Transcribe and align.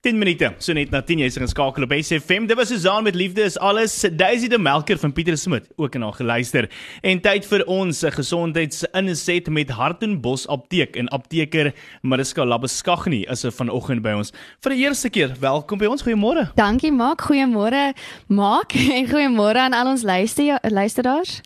10 0.00 0.16
minute. 0.16 0.48
So 0.64 0.72
net 0.72 0.88
na 0.94 1.02
10 1.04 1.20
jy 1.20 1.26
is 1.28 1.36
geskakel 1.36 1.84
op 1.84 1.90
SFM. 1.92 2.46
Dit 2.48 2.56
was 2.56 2.70
Susan 2.72 3.04
met 3.04 3.18
liefde 3.18 3.42
is 3.44 3.58
alles. 3.60 3.98
Daisy 4.16 4.48
de 4.48 4.56
Melker 4.58 4.96
van 4.96 5.12
Pieter 5.12 5.36
Smit 5.36 5.66
ook 5.76 5.98
na 6.00 6.08
geluister. 6.16 6.70
En 7.04 7.20
tyd 7.20 7.44
vir 7.44 7.66
ons 7.68 8.00
gesondheidsinset 8.16 9.50
met 9.52 9.74
Hartenbos 9.76 10.46
Apteek 10.48 10.96
en 10.96 11.12
apteker 11.12 11.74
Mariska 12.00 12.46
Labeskagni 12.48 13.26
is 13.28 13.44
er 13.44 13.52
vanoggend 13.52 14.00
by 14.00 14.16
ons. 14.22 14.32
Vir 14.64 14.72
die 14.72 14.86
eerste 14.86 15.12
keer, 15.12 15.36
welkom 15.42 15.84
by 15.84 15.92
ons. 15.92 16.06
Goeiemôre. 16.08 16.48
Dankie 16.56 16.94
Maak. 16.96 17.28
Goeiemôre 17.28 17.90
Maak 18.32 18.72
en 18.96 19.12
goeiemôre 19.12 19.66
aan 19.68 19.76
al 19.76 19.92
ons 19.92 20.08
luister 20.08 20.56
luisteraars. 20.64 21.42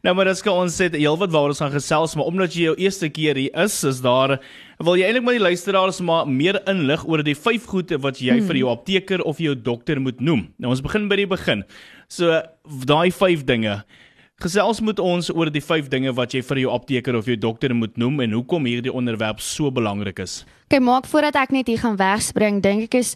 Nou 0.00 0.14
maar 0.16 0.30
dis 0.30 0.40
ons 0.48 0.76
sê 0.80 0.88
heelwat 0.94 1.32
waaroor 1.32 1.52
ons 1.52 1.60
gaan 1.60 1.74
gesels, 1.74 2.14
maar 2.16 2.30
omdat 2.30 2.54
jy 2.56 2.70
jou 2.70 2.76
eerste 2.80 3.10
keer 3.12 3.36
hier 3.36 3.56
is, 3.64 3.74
is 3.84 4.00
daar 4.00 4.38
wil 4.80 4.96
jy 4.96 5.04
eintlik 5.04 5.26
maar 5.26 5.36
die 5.36 5.44
luisteraars 5.44 6.00
maar 6.00 6.28
meer 6.28 6.56
inlig 6.70 7.04
oor 7.04 7.20
die 7.24 7.36
vyf 7.36 7.66
goede 7.68 7.98
wat 8.00 8.22
jy 8.24 8.38
hmm. 8.38 8.48
vir 8.48 8.60
jou 8.62 8.70
apteker 8.72 9.24
of 9.28 9.42
jou 9.44 9.52
dokter 9.54 10.00
moet 10.00 10.22
noem. 10.24 10.46
Nou 10.56 10.72
ons 10.72 10.80
begin 10.84 11.10
by 11.10 11.20
die 11.20 11.28
begin. 11.28 11.66
So 12.08 12.40
daai 12.88 13.12
vyf 13.12 13.44
dinge. 13.44 13.82
Gesels 14.40 14.78
moet 14.80 14.96
ons 15.04 15.26
oor 15.34 15.50
die 15.52 15.60
vyf 15.60 15.90
dinge 15.92 16.14
wat 16.16 16.32
jy 16.32 16.40
vir 16.48 16.62
jou 16.62 16.70
apteker 16.72 17.16
of 17.18 17.26
jou 17.28 17.34
dokter 17.36 17.74
moet 17.76 17.98
noem 18.00 18.22
en 18.24 18.38
hoekom 18.38 18.64
hierdie 18.64 18.92
onderwerp 18.96 19.42
so 19.44 19.68
belangrik 19.68 20.22
is. 20.24 20.38
Okay, 20.64 20.80
maak 20.80 21.04
voordat 21.10 21.36
ek 21.36 21.52
net 21.52 21.68
hier 21.68 21.82
gaan 21.82 21.98
wegspring, 22.00 22.62
dink 22.64 22.86
ek 22.86 22.96
is 23.02 23.10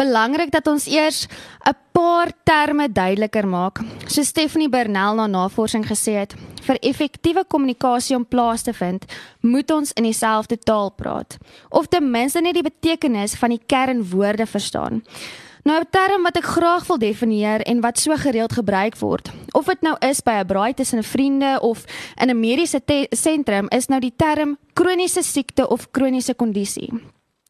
belangrik 0.00 0.48
dat 0.54 0.70
ons 0.72 0.86
eers 0.88 1.26
'n 1.68 1.76
paar 1.92 2.32
terme 2.48 2.88
duideliker 2.88 3.44
maak. 3.44 3.82
So 4.08 4.22
Stephanie 4.22 4.70
Bernal 4.70 5.16
na 5.16 5.26
navorsing 5.26 5.84
gesê 5.84 6.16
het, 6.16 6.34
vir 6.62 6.78
effektiewe 6.80 7.44
kommunikasie 7.44 8.16
om 8.16 8.24
plaas 8.24 8.62
te 8.62 8.72
vind, 8.72 9.04
moet 9.42 9.70
ons 9.70 9.92
in 9.92 10.04
dieselfde 10.04 10.56
taal 10.56 10.90
praat 10.96 11.36
of 11.68 11.88
ten 11.88 12.10
minste 12.10 12.40
net 12.40 12.54
die 12.54 12.64
betekenis 12.64 13.34
van 13.34 13.50
die 13.50 13.60
kernwoorde 13.66 14.46
verstaan. 14.46 15.02
Nou 15.62 15.80
'n 15.80 15.86
term 15.90 16.22
wat 16.22 16.36
ek 16.36 16.44
graag 16.44 16.86
wil 16.86 16.98
definieer 16.98 17.60
en 17.60 17.80
wat 17.80 17.98
so 17.98 18.16
gereeld 18.16 18.52
gebruik 18.52 18.96
word, 18.98 19.30
of 19.52 19.64
dit 19.64 19.80
nou 19.82 19.96
is 20.00 20.20
by 20.20 20.40
'n 20.40 20.46
braai 20.46 20.74
tussen 20.74 21.04
vriende 21.04 21.58
of 21.60 21.84
in 22.16 22.30
'n 22.30 22.40
mediese 22.40 22.80
sentrum, 23.10 23.66
is 23.68 23.88
nou 23.88 24.00
die 24.00 24.16
term 24.16 24.58
kroniese 24.72 25.22
siekte 25.22 25.68
of 25.68 25.90
kroniese 25.90 26.34
kondisie. 26.34 26.88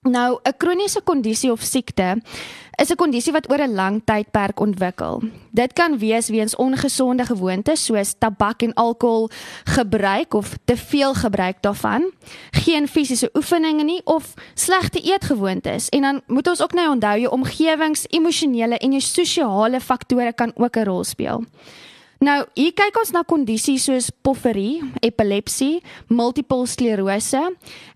Nou, 0.09 0.39
'n 0.43 0.57
kroniese 0.57 1.01
kondisie 1.05 1.53
of 1.53 1.61
siekte 1.61 2.23
is 2.75 2.91
'n 2.91 2.97
kondisie 2.97 3.33
wat 3.33 3.51
oor 3.51 3.61
'n 3.61 3.75
lang 3.75 4.03
tydperk 4.05 4.61
ontwikkel. 4.61 5.23
Dit 5.51 5.73
kan 5.73 5.99
wees 5.99 6.29
weens 6.29 6.57
ongesonde 6.57 7.25
gewoontes 7.25 7.85
soos 7.85 8.15
tabak 8.19 8.63
en 8.63 8.75
alkohol 8.75 9.31
gebruik 9.65 10.35
of 10.35 10.57
te 10.65 10.77
veel 10.77 11.15
gebruik 11.15 11.57
daarvan, 11.61 12.13
geen 12.51 12.89
fisiese 12.89 13.31
oefeninge 13.33 13.85
nie 13.85 14.01
of 14.05 14.35
slegte 14.55 15.01
eetgewoontes. 15.01 15.89
En 15.89 16.01
dan 16.01 16.21
moet 16.27 16.49
ons 16.49 16.63
ook 16.63 16.73
nou 16.73 16.91
onthou 16.91 17.21
jou 17.21 17.33
omgewings, 17.33 18.05
emosionele 18.09 18.79
en 18.79 18.91
jou 18.91 19.01
sosiale 19.01 19.81
faktore 19.81 20.33
kan 20.33 20.53
ook 20.55 20.77
'n 20.77 20.85
rol 20.85 21.05
speel. 21.05 21.45
Nou, 22.21 22.43
hier 22.53 22.75
kyk 22.77 22.99
ons 23.01 23.15
na 23.17 23.23
kondisies 23.25 23.87
soos 23.89 24.11
pofferie, 24.13 24.83
epilepsie, 25.01 25.79
multiple 26.13 26.67
sklerose 26.69 27.41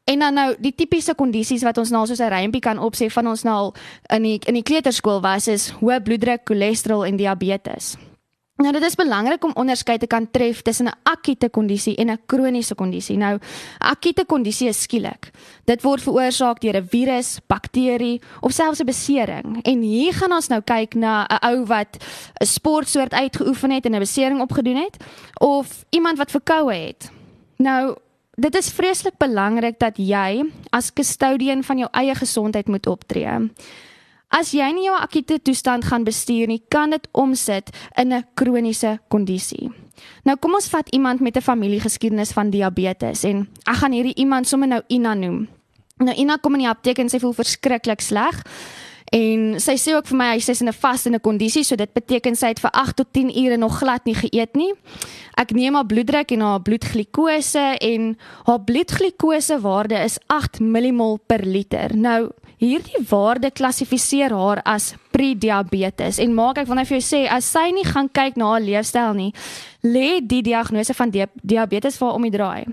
en 0.09 0.25
dan 0.25 0.39
nou 0.41 0.47
die 0.65 0.73
tipiese 0.73 1.13
kondisies 1.19 1.65
wat 1.67 1.77
ons 1.83 1.93
nou 1.93 2.07
soos 2.09 2.25
'n 2.25 2.33
rympie 2.33 2.65
kan 2.65 2.81
opsê 2.81 3.11
van 3.13 3.27
ons 3.29 3.45
nou 3.45 3.75
in 4.09 4.23
die 4.23 4.41
in 4.49 4.55
die 4.55 4.65
kleuterskool 4.65 5.21
was 5.21 5.49
is 5.49 5.71
hoë 5.77 6.01
bloeddruk, 6.01 6.41
cholesterol 6.49 7.05
en 7.05 7.17
diabetes. 7.17 7.99
Nou 8.55 8.71
dit 8.71 8.85
is 8.87 8.95
belangrik 8.95 9.45
om 9.45 9.51
onderskeid 9.59 10.01
te 10.01 10.07
kan 10.07 10.29
tref 10.31 10.61
tussen 10.63 10.87
'n 10.87 10.99
akute 11.03 11.49
kondisie 11.49 11.97
en 11.97 12.11
'n 12.11 12.21
kroniese 12.27 12.75
kondisie. 12.75 13.17
Nou, 13.17 13.39
akute 13.79 14.25
kondisie 14.25 14.69
is 14.69 14.83
skielik. 14.83 15.31
Dit 15.65 15.83
word 15.83 16.03
veroorsaak 16.03 16.61
deur 16.61 16.77
'n 16.77 16.89
virus, 16.89 17.39
bakterie 17.47 18.21
of 18.41 18.53
selfs 18.53 18.81
'n 18.81 18.87
besering. 18.87 19.63
En 19.63 19.81
hier 19.81 20.13
gaan 20.13 20.33
ons 20.33 20.49
nou 20.49 20.61
kyk 20.61 20.95
na 20.95 21.27
'n 21.27 21.47
ou 21.47 21.65
wat 21.65 21.97
'n 22.41 22.47
sportsoort 22.47 23.13
uitgeoefen 23.13 23.71
het 23.71 23.85
en 23.85 23.95
'n 23.95 23.99
besering 23.99 24.41
opgedoen 24.41 24.77
het 24.77 24.97
of 25.41 25.85
iemand 25.91 26.19
wat 26.19 26.31
verkoue 26.31 26.75
het. 26.75 27.11
Nou, 27.57 27.97
dit 28.35 28.55
is 28.55 28.71
vreeslik 28.71 29.17
belangrik 29.19 29.79
dat 29.79 29.97
jy 29.97 30.45
as 30.71 30.93
custodian 30.93 31.65
van 31.65 31.79
jou 31.79 31.89
eie 31.93 32.15
gesondheid 32.15 32.69
moet 32.69 32.87
optree. 32.87 33.51
As 34.35 34.51
jy 34.51 34.67
nie 34.75 34.89
jou 34.89 34.97
akute 34.99 35.37
toestand 35.47 35.85
gaan 35.87 36.03
bestuur 36.03 36.51
nie, 36.51 36.59
kan 36.69 36.91
dit 36.91 37.05
omsit 37.13 37.71
in 37.97 38.13
'n 38.13 38.25
kroniese 38.35 38.99
kondisie. 39.09 39.71
Nou 40.25 40.37
kom 40.37 40.55
ons 40.55 40.69
vat 40.69 40.89
iemand 40.91 41.21
met 41.21 41.37
'n 41.37 41.41
familiegeskiedenis 41.41 42.33
van 42.33 42.51
diabetes 42.51 43.25
en 43.25 43.49
ek 43.65 43.77
gaan 43.77 43.93
hierdie 43.93 44.17
iemand 44.17 44.49
sommer 44.49 44.69
nou 44.69 44.83
Ina 44.89 45.15
noem. 45.15 45.49
Nou 45.99 46.17
Ina 46.17 46.37
kom 46.37 46.55
in 46.55 46.61
die 46.61 46.69
apteek 46.69 46.99
en 46.99 47.09
sy 47.09 47.19
voel 47.19 47.33
verskriklik 47.33 48.01
sleg. 48.01 48.43
En 49.13 49.61
sy 49.61 49.77
sê 49.77 49.95
ook 49.95 50.07
vir 50.07 50.17
my 50.17 50.39
sy 50.39 50.51
is 50.51 50.61
in 50.61 50.69
'n 50.69 50.73
vas 50.73 51.07
in 51.07 51.15
'n 51.15 51.21
kondisie, 51.21 51.63
so 51.63 51.77
dit 51.77 51.93
beteken 51.93 52.37
sy 52.37 52.47
het 52.49 52.61
vir 52.61 52.71
8 52.71 52.97
tot 52.97 53.13
10 53.13 53.31
ure 53.45 53.57
nog 53.57 53.79
glad 53.79 54.05
nie 54.05 54.15
geëet 54.15 54.55
nie. 54.57 54.73
Ek 55.37 55.53
neem 55.53 55.75
haar 55.75 55.87
bloeddruk 55.87 56.31
en 56.33 56.41
haar 56.41 56.63
bloedglikose 56.63 57.79
en 57.79 58.19
haar 58.45 58.61
bloedglikose 58.61 59.61
waarde 59.61 59.95
is 59.95 60.19
8 60.27 60.61
millimol 60.61 61.19
per 61.27 61.47
liter. 61.47 61.97
Nou 61.97 62.31
hierdie 62.59 63.03
waarde 63.11 63.51
klassifiseer 63.51 64.33
haar 64.33 64.63
as 64.65 64.95
prediabetes 65.11 66.19
en 66.19 66.35
maak 66.35 66.59
ek 66.59 66.69
wil 66.69 66.77
net 66.77 66.89
vir 66.89 66.99
jou 67.01 67.07
sê 67.07 67.25
as 67.31 67.49
sy 67.51 67.71
nie 67.75 67.87
gaan 67.87 68.09
kyk 68.09 68.37
na 68.37 68.55
haar 68.55 68.65
leefstyl 68.65 69.15
nie 69.15 69.33
lê 69.83 70.21
die 70.21 70.43
diagnose 70.43 70.95
van 70.95 71.11
di 71.11 71.27
diabetes 71.43 71.99
vir 72.01 72.15
om 72.15 72.23
die 72.23 72.35
draai. 72.35 72.65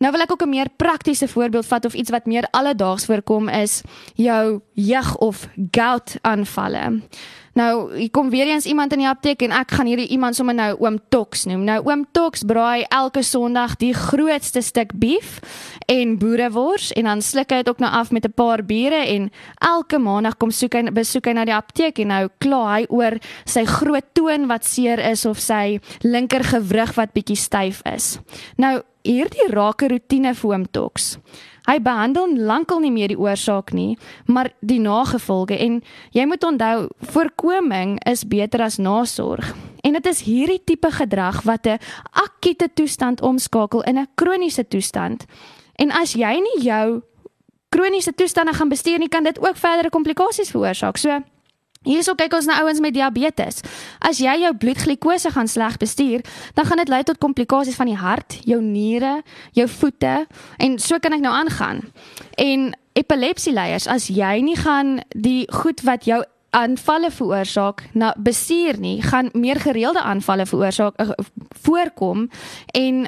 Nou 0.00 0.12
wil 0.12 0.22
ek 0.24 0.32
ook 0.32 0.42
'n 0.42 0.48
meer 0.48 0.68
praktiese 0.76 1.28
voorbeeld 1.28 1.66
vat 1.66 1.84
of 1.84 1.94
iets 1.94 2.10
wat 2.10 2.26
meer 2.26 2.48
alledaags 2.50 3.04
voorkom 3.04 3.48
is 3.48 3.82
jou 4.14 4.60
jeug 4.74 5.16
of 5.16 5.48
gout 5.70 6.16
aanvalle. 6.22 7.02
Nou, 7.58 7.90
ek 7.98 8.12
kom 8.14 8.30
weer 8.30 8.46
eens 8.46 8.66
iemand 8.70 8.92
in 8.94 9.02
die 9.02 9.08
apteek 9.10 9.42
en 9.42 9.54
ek 9.54 9.72
gaan 9.74 9.88
hierdie 9.90 10.06
iemand 10.14 10.38
sommer 10.38 10.54
nou 10.54 10.70
oom 10.78 11.00
Tox 11.10 11.48
noem. 11.50 11.64
Nou 11.66 11.80
oom 11.88 12.04
Tox 12.14 12.44
braai 12.46 12.84
elke 12.94 13.24
Sondag 13.26 13.74
die 13.80 13.92
grootste 13.96 14.62
stuk 14.62 14.94
beef 14.94 15.40
en 15.90 16.14
boerewors 16.20 16.92
en 16.94 17.10
dan 17.10 17.24
sluk 17.26 17.50
hy 17.50 17.62
dit 17.62 17.72
ook 17.72 17.82
nou 17.82 17.90
af 17.90 18.12
met 18.14 18.26
'n 18.26 18.32
paar 18.32 18.62
biere 18.62 19.02
en 19.06 19.30
elke 19.58 19.98
maandag 19.98 20.36
kom 20.36 20.50
soek 20.50 20.74
hy 20.74 20.82
besoek 20.94 21.26
hy 21.26 21.32
na 21.32 21.44
die 21.44 21.54
apteek 21.54 21.98
en 21.98 22.08
nou 22.08 22.28
kla 22.38 22.62
hy 22.76 22.86
oor 22.88 23.18
sy 23.44 23.64
groot 23.64 24.06
toon 24.14 24.46
wat 24.46 24.64
seer 24.64 24.98
is 24.98 25.26
of 25.26 25.38
sy 25.38 25.80
linker 26.02 26.44
gewrig 26.44 26.94
wat 26.94 27.12
bietjie 27.12 27.36
styf 27.36 27.82
is. 27.84 28.18
Nou, 28.56 28.82
hierdie 29.02 29.48
rake 29.50 29.88
rotine 29.88 30.34
vir 30.34 30.50
oom 30.50 30.66
Tox. 30.70 31.18
Hy 31.68 31.78
behandel 31.82 32.36
lankal 32.36 32.80
nie 32.80 32.92
meer 32.92 33.08
die 33.08 33.18
oorsaak 33.18 33.72
nie, 33.72 33.98
maar 34.26 34.50
die 34.60 34.80
nagevolge 34.80 35.58
en 35.58 35.82
jy 36.12 36.24
moet 36.26 36.44
onthou, 36.44 36.88
voorkoming 37.12 37.98
is 38.08 38.24
beter 38.24 38.62
as 38.62 38.78
nasorg. 38.78 39.54
En 39.82 39.92
dit 39.92 40.06
is 40.06 40.22
hierdie 40.22 40.60
tipe 40.64 40.90
gedrag 40.90 41.42
wat 41.42 41.66
'n 41.66 41.78
akute 42.12 42.68
toestand 42.74 43.20
omskakel 43.20 43.82
in 43.82 43.98
'n 43.98 44.08
kroniese 44.14 44.68
toestand. 44.68 45.24
En 45.76 45.90
as 45.90 46.12
jy 46.12 46.40
nie 46.40 46.64
jou 46.64 47.02
kroniese 47.68 48.14
toestande 48.14 48.52
gaan 48.52 48.68
bestuur 48.68 48.98
nie, 48.98 49.08
kan 49.08 49.24
dit 49.24 49.38
ook 49.38 49.56
verdere 49.56 49.90
komplikasies 49.90 50.50
veroorsaak. 50.50 50.96
So 50.96 51.22
Hierso 51.80 52.12
kyk 52.12 52.34
ons 52.36 52.44
na 52.44 52.58
ouens 52.60 52.76
met 52.84 52.92
diabetes. 52.92 53.62
As 54.04 54.18
jy 54.20 54.34
jou 54.42 54.50
bloedglikose 54.60 55.30
gaan 55.32 55.48
sleg 55.48 55.78
bestuur, 55.80 56.20
dan 56.52 56.66
gaan 56.68 56.82
dit 56.82 56.90
lei 56.92 56.98
tot 57.08 57.16
komplikasies 57.16 57.78
van 57.78 57.88
die 57.88 57.96
hart, 57.96 58.36
jou 58.44 58.58
niere, 58.60 59.22
jou 59.56 59.64
voete 59.78 60.26
en 60.60 60.76
so 60.76 61.00
kan 61.00 61.16
ek 61.16 61.24
nou 61.24 61.32
aangaan. 61.32 61.80
En 62.36 62.74
epilepsieleiers, 63.00 63.88
as 63.88 64.10
jy 64.12 64.34
nie 64.44 64.58
gaan 64.60 64.98
die 65.16 65.48
goed 65.62 65.80
wat 65.88 66.04
jou 66.04 66.20
aanvalle 66.52 67.08
veroorsaak 67.14 67.86
na 67.96 68.12
bestuur 68.18 68.76
nie, 68.76 68.98
gaan 69.00 69.32
meer 69.32 69.62
gereelde 69.64 70.04
aanvalle 70.04 70.44
veroorsaak 70.50 71.00
uh, 71.00 71.16
voorkom 71.64 72.26
en 72.76 73.06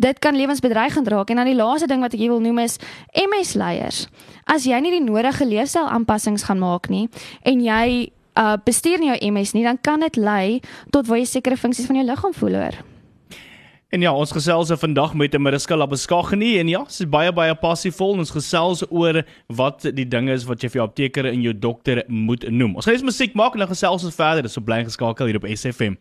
dit 0.00 0.18
kan 0.18 0.36
lewensbedreigend 0.36 1.08
raak. 1.08 1.30
En 1.30 1.36
dan 1.36 1.48
die 1.48 1.56
laaste 1.56 1.86
ding 1.86 2.00
wat 2.00 2.16
ek 2.16 2.28
wil 2.28 2.40
noem 2.40 2.62
is 2.64 2.78
MS 3.16 3.54
leiers. 3.60 4.06
As 4.44 4.64
jy 4.68 4.80
nie 4.80 4.94
die 4.94 5.04
nodige 5.04 5.46
leefstyl 5.46 5.88
aanpassings 5.88 6.48
gaan 6.48 6.62
maak 6.62 6.88
nie 6.92 7.06
en 7.46 7.62
jy 7.64 8.10
uh 8.38 8.56
bestuur 8.64 8.98
nie 8.98 9.10
jou 9.10 9.32
MS 9.32 9.52
nie, 9.52 9.64
dan 9.64 9.78
kan 9.80 10.00
dit 10.00 10.16
lei 10.16 10.60
tot 10.90 11.06
waar 11.06 11.18
jy 11.18 11.26
sekere 11.26 11.56
funksies 11.56 11.86
van 11.86 11.96
jou 11.96 12.06
liggaam 12.06 12.34
verloor. 12.34 12.80
En 13.90 14.00
ja, 14.00 14.12
ons 14.14 14.30
gesels 14.30 14.70
vandag 14.78 15.14
met 15.14 15.34
'n 15.34 15.42
Mariska 15.42 15.76
Labeskagni 15.76 16.58
en 16.58 16.68
ja, 16.68 16.84
sy 16.86 17.02
is 17.02 17.10
baie 17.10 17.32
baie 17.32 17.54
passievol 17.54 18.18
ons 18.18 18.30
gesels 18.30 18.84
oor 18.90 19.24
wat 19.48 19.82
die 19.82 20.08
dinge 20.08 20.32
is 20.32 20.44
wat 20.44 20.62
jy 20.62 20.68
vir 20.68 20.80
jou 20.80 20.86
apteker 20.88 21.26
en 21.26 21.42
jou 21.42 21.58
dokter 21.58 22.04
moet 22.06 22.50
noem. 22.50 22.76
Ons 22.76 22.84
gaan 22.84 22.94
eens 22.94 23.02
musiek 23.02 23.34
maak 23.34 23.52
en 23.52 23.58
dan 23.58 23.68
gesels 23.68 24.04
ons 24.04 24.14
verder. 24.14 24.42
Dis 24.42 24.52
so 24.52 24.60
bly 24.60 24.84
geskakel 24.84 25.26
hier 25.26 25.36
op 25.36 25.46
SFM. 25.46 25.96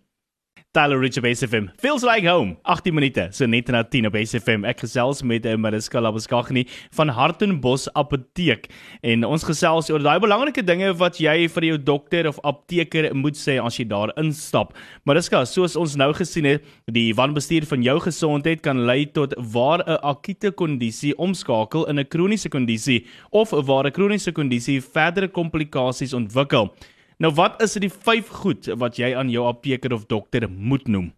Tyler 0.72 1.00
Rich 1.00 1.18
op 1.18 1.26
SFM. 1.26 1.68
Feels 1.80 2.04
like 2.04 2.28
home. 2.30 2.58
18 2.64 2.94
minute, 2.94 3.28
so 3.32 3.46
net 3.46 3.68
na 3.74 3.84
10 3.84 4.06
op 4.06 4.18
SFM. 4.20 4.66
Ek 4.70 4.84
gesels 4.84 5.24
met 5.26 5.46
uh, 5.50 5.56
Mariska 5.58 6.02
Labeskagni 6.02 6.66
van 6.98 7.10
Hartenbos 7.10 7.88
Apteek 7.98 8.68
en 9.02 9.26
ons 9.26 9.46
gesels 9.48 9.90
oor 9.90 10.04
daai 10.06 10.20
belangrike 10.22 10.62
dinge 10.66 10.92
wat 11.00 11.18
jy 11.22 11.48
vir 11.50 11.68
jou 11.72 11.80
dokter 11.90 12.30
of 12.30 12.38
apteker 12.48 13.10
moet 13.18 13.40
sê 13.40 13.58
as 13.62 13.80
jy 13.80 13.88
daar 13.90 14.14
instap. 14.22 14.76
Mariska, 15.10 15.42
soos 15.50 15.78
ons 15.80 15.98
nou 16.00 16.12
gesien 16.18 16.48
het, 16.50 16.70
die 16.92 17.10
wanbestuur 17.18 17.66
van 17.70 17.84
jou 17.86 17.98
gesondheid 18.06 18.62
kan 18.66 18.86
lei 18.86 19.06
tot 19.06 19.34
waar 19.54 19.82
'n 19.88 19.98
akute 20.04 20.52
kondisie 20.52 21.16
omskakel 21.18 21.88
in 21.90 22.00
'n 22.00 22.08
kroniese 22.08 22.50
kondisie 22.50 23.06
of 23.32 23.52
waar 23.52 23.86
'n 23.88 23.92
kroniese 23.92 24.32
kondisie 24.32 24.82
verdere 24.82 25.28
komplikasies 25.28 26.14
ontwikkel. 26.14 26.70
Nou 27.20 27.34
wat 27.36 27.62
is 27.62 27.74
die 27.76 27.92
5 27.92 28.28
goed 28.42 28.68
wat 28.80 28.96
jy 28.96 29.12
aan 29.12 29.28
jou 29.28 29.44
apteker 29.48 29.92
of 29.94 30.06
dokter 30.08 30.46
moet 30.50 30.88
noem? 30.88 31.10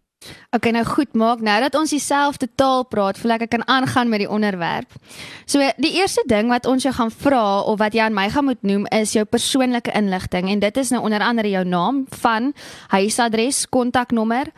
Ok, 0.54 0.68
nou 0.74 0.82
goed, 0.86 1.14
maak 1.18 1.40
nou 1.42 1.54
dat 1.62 1.74
ons 1.78 1.90
dieselfde 1.94 2.48
taal 2.58 2.84
praat, 2.90 3.18
voel 3.18 3.36
ek 3.36 3.46
ek 3.46 3.52
kan 3.54 3.64
aangaan 3.70 4.10
met 4.10 4.22
die 4.22 4.30
onderwerp. 4.30 4.90
So 5.46 5.62
die 5.82 5.94
eerste 5.98 6.22
ding 6.30 6.50
wat 6.50 6.66
ons 6.66 6.86
jou 6.86 6.92
gaan 6.94 7.10
vra 7.10 7.62
of 7.66 7.78
wat 7.78 7.94
jy 7.94 8.02
aan 8.02 8.18
my 8.18 8.28
gaan 8.34 8.46
moet 8.50 8.62
noem 8.66 8.86
is 8.94 9.14
jou 9.14 9.24
persoonlike 9.26 9.94
inligting 9.98 10.50
en 10.50 10.62
dit 10.62 10.82
is 10.82 10.90
nou 10.94 11.02
onder 11.06 11.22
andere 11.22 11.54
jou 11.54 11.64
naam, 11.66 12.04
van 12.22 12.50
huisadres, 12.94 13.66
kontaknommer. 13.70 14.50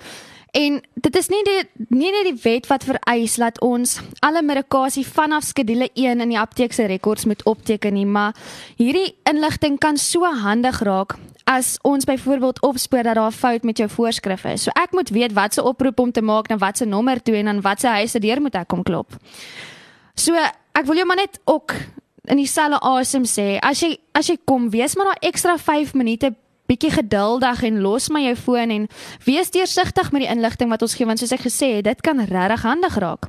En 0.54 0.76
dit 0.94 1.16
is 1.16 1.28
nie 1.32 1.42
die 1.42 1.86
nie 1.90 2.12
net 2.14 2.28
die 2.28 2.40
wet 2.44 2.68
wat 2.70 2.84
vereis 2.86 3.34
dat 3.42 3.56
ons 3.64 3.96
alle 4.22 4.42
medikasie 4.46 5.02
vanaf 5.06 5.48
skedule 5.48 5.88
1 5.98 6.22
in 6.22 6.30
die 6.30 6.38
apteek 6.38 6.72
se 6.72 6.86
rekords 6.86 7.26
moet 7.26 7.42
opteken 7.50 7.96
nie, 7.96 8.06
maar 8.06 8.36
hierdie 8.78 9.16
inligting 9.30 9.80
kan 9.82 9.98
so 9.98 10.22
handig 10.22 10.78
raak 10.86 11.16
as 11.50 11.74
ons 11.82 12.06
byvoorbeeld 12.06 12.62
opspoor 12.62 13.02
dat 13.02 13.18
daar 13.18 13.32
'n 13.32 13.40
fout 13.40 13.62
met 13.62 13.78
jou 13.78 13.88
voorskrif 13.88 14.44
is. 14.44 14.62
So 14.62 14.70
ek 14.70 14.92
moet 14.92 15.10
weet 15.10 15.32
wat 15.32 15.54
se 15.54 15.62
oproep 15.62 15.98
om 15.98 16.12
te 16.12 16.22
maak 16.22 16.48
na 16.48 16.56
watse 16.56 16.84
nommer 16.84 17.22
toe 17.22 17.34
en 17.34 17.44
dan 17.44 17.60
watse 17.60 17.88
huise 17.88 18.18
deur 18.18 18.40
moet 18.40 18.54
ek 18.54 18.68
kom 18.68 18.82
klop. 18.82 19.16
So 20.14 20.34
ek 20.72 20.86
wil 20.86 20.96
jou 20.96 21.06
maar 21.06 21.16
net 21.16 21.40
ook 21.44 21.74
in 22.24 22.36
dieselfde 22.36 22.80
asem 22.80 23.24
sê, 23.24 23.58
as 23.60 23.80
jy 23.80 23.98
as 24.12 24.26
jy 24.26 24.38
kom, 24.44 24.70
wees 24.70 24.94
maar 24.94 25.06
daar 25.06 25.30
ekstra 25.30 25.58
5 25.58 25.94
minute 25.94 26.34
bietjie 26.66 26.90
geduldig 26.90 27.62
en 27.68 27.80
los 27.84 28.08
my 28.08 28.22
jou 28.24 28.36
foon 28.36 28.70
en 28.70 28.86
wees 29.24 29.50
deursigtig 29.50 30.12
met 30.12 30.24
die 30.24 30.30
inligting 30.30 30.70
wat 30.72 30.82
ons 30.82 30.94
gee 30.96 31.06
want 31.06 31.20
soos 31.20 31.34
ek 31.36 31.44
gesê 31.44 31.74
het, 31.76 31.84
dit 31.84 32.00
kan 32.00 32.20
regtig 32.24 32.62
handig 32.64 32.96
raak. 33.02 33.28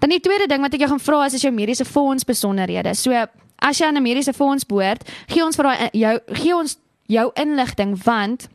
Dan 0.00 0.14
die 0.14 0.20
tweede 0.20 0.48
ding 0.48 0.64
wat 0.64 0.74
ek 0.74 0.86
jou 0.86 0.90
gaan 0.94 1.04
vra 1.04 1.24
is 1.26 1.36
is 1.36 1.44
jou 1.44 1.52
mediese 1.52 1.84
fonds 1.84 2.24
besonderhede. 2.24 2.94
So 2.94 3.12
as 3.60 3.78
jy 3.78 3.86
aan 3.86 3.96
'n 3.96 4.02
mediese 4.02 4.32
fonds 4.32 4.64
behoort, 4.64 5.04
gee 5.28 5.44
ons 5.44 5.56
vir 5.56 5.64
daai 5.64 5.90
jou 5.92 6.18
gee 6.32 6.56
ons 6.56 6.78
jou 7.06 7.30
inligting 7.34 7.96
want 8.04 8.48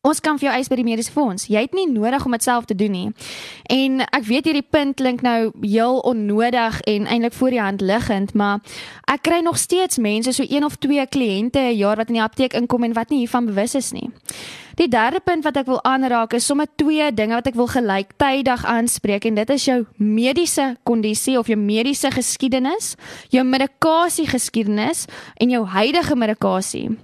ons 0.00 0.20
kan 0.24 0.38
vir 0.40 0.46
jou 0.46 0.52
eis 0.56 0.68
by 0.72 0.78
die 0.78 0.84
mediese 0.86 1.12
fonds. 1.12 1.44
Jy 1.52 1.60
het 1.66 1.74
nie 1.76 1.84
nodig 1.90 2.24
om 2.24 2.32
dit 2.32 2.44
self 2.44 2.64
te 2.70 2.76
doen 2.76 2.94
nie. 2.94 3.08
En 3.68 4.00
ek 4.06 4.24
weet 4.30 4.46
hierdie 4.48 4.64
punt 4.64 4.96
klink 4.96 5.20
nou 5.20 5.50
heel 5.60 6.00
onnodig 6.08 6.78
en 6.88 7.04
eintlik 7.04 7.36
voor 7.36 7.52
die 7.52 7.60
hand 7.60 7.84
liggend, 7.84 8.32
maar 8.32 8.64
ek 9.12 9.26
kry 9.28 9.42
nog 9.44 9.60
steeds 9.60 10.00
mense 10.00 10.32
so 10.32 10.46
een 10.48 10.64
of 10.64 10.80
twee 10.80 11.04
kliënte 11.04 11.60
'n 11.60 11.76
jaar 11.76 12.00
wat 12.00 12.08
in 12.08 12.16
die 12.16 12.22
apteek 12.22 12.56
inkom 12.56 12.84
en 12.84 12.96
wat 12.96 13.10
nie 13.10 13.18
hiervan 13.26 13.46
bewus 13.46 13.74
is 13.74 13.92
nie. 13.92 14.08
Die 14.76 14.88
derde 14.88 15.20
punt 15.20 15.44
wat 15.44 15.56
ek 15.56 15.66
wil 15.66 15.84
aanraak 15.84 16.32
is 16.32 16.46
sommer 16.46 16.66
twee 16.76 17.12
dinge 17.12 17.34
wat 17.34 17.46
ek 17.46 17.54
wil 17.54 17.68
gelyktydig 17.68 18.64
aanspreek 18.64 19.24
en 19.24 19.34
dit 19.34 19.50
is 19.50 19.64
jou 19.64 19.86
mediese 19.96 20.76
kondisie 20.82 21.38
of 21.38 21.46
jou 21.46 21.58
mediese 21.58 22.10
geskiedenis, 22.10 22.96
jou 23.28 23.44
medikasie 23.44 24.26
geskiedenis 24.26 25.04
en 25.36 25.50
jou 25.50 25.66
huidige 25.66 26.16
medikasie. 26.16 26.98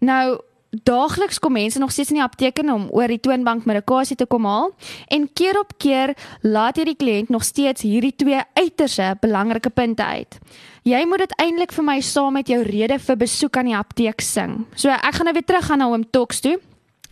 Nou 0.00 0.40
Daagliks 0.70 1.40
kom 1.42 1.56
mense 1.58 1.78
nog 1.78 1.90
steeds 1.90 2.12
in 2.12 2.20
die 2.20 2.22
apteek 2.22 2.60
om 2.62 2.86
oor 2.94 3.10
die 3.10 3.18
toonbank 3.18 3.64
medikasie 3.66 4.14
te 4.16 4.26
kom 4.30 4.44
haal 4.46 4.68
en 5.10 5.26
keer 5.34 5.58
op 5.58 5.72
keer 5.82 6.12
laat 6.46 6.78
hierdie 6.78 6.94
kliënt 6.94 7.32
nog 7.34 7.42
steeds 7.42 7.82
hierdie 7.82 8.14
twee 8.14 8.38
uiterse 8.54 9.16
belangrike 9.20 9.72
punte 9.74 10.04
uit. 10.04 10.38
Jy 10.86 11.02
moet 11.10 11.24
dit 11.26 11.34
eintlik 11.42 11.74
vir 11.74 11.84
my 11.84 11.98
saam 12.00 12.38
met 12.38 12.48
jou 12.48 12.60
rede 12.62 13.00
vir 13.02 13.18
besoek 13.18 13.58
aan 13.58 13.72
die 13.72 13.76
apteek 13.76 14.22
sing. 14.22 14.60
So 14.78 14.94
ek 14.94 15.18
gaan 15.18 15.26
nou 15.26 15.34
weer 15.34 15.48
terug 15.48 15.66
gaan 15.66 15.82
na 15.82 15.90
hom 15.90 16.06
talks 16.06 16.38
toe. 16.40 16.60